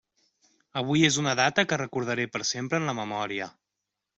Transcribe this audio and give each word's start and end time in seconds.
Avui 0.81 1.03
és 1.09 1.19
una 1.23 1.35
data 1.41 1.65
que 1.73 1.79
recordaré 1.81 2.25
per 2.39 2.45
sempre 2.53 2.81
en 2.81 2.89
la 2.93 2.99
memòria. 3.05 3.53